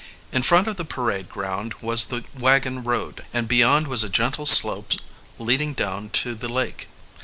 In 0.31 0.41
front 0.41 0.67
of 0.67 0.77
the 0.77 0.83
parade 0.83 1.29
ground 1.29 1.75
was 1.75 2.05
the 2.05 2.23
wagon 2.33 2.83
road, 2.83 3.23
and 3.35 3.47
beyond 3.47 3.85
was 3.85 4.03
a 4.03 4.09
gentle 4.09 4.47
slope 4.47 4.93
leading 5.37 5.73
down 5.73 6.09
to 6.25 6.33
the 6.33 6.49
lake. 6.49 6.87